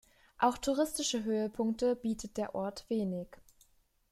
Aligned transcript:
Auch 0.39 0.57
touristische 0.57 1.25
Höhepunkte 1.25 1.95
bietet 1.95 2.37
der 2.37 2.55
Ort 2.55 2.85
wenig. 2.89 3.27